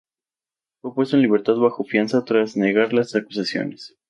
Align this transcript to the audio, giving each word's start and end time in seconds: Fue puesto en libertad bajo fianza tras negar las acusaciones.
Fue 0.81 0.95
puesto 0.95 1.15
en 1.15 1.21
libertad 1.21 1.57
bajo 1.57 1.83
fianza 1.83 2.25
tras 2.25 2.57
negar 2.57 2.91
las 2.91 3.13
acusaciones. 3.13 3.95